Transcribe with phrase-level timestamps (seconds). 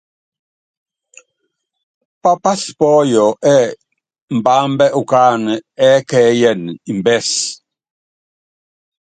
[2.21, 3.75] Pápási pɔ́yɔ ɛ́ɛ́
[4.37, 5.53] mbambɛ́ ukánɛ
[5.89, 7.29] ɛ́kɛ́yɛnɛ mbɛ́s.